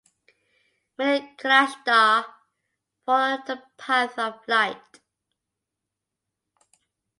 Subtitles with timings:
[0.97, 2.25] Many kalashtar
[3.05, 4.99] follow the Path of Light.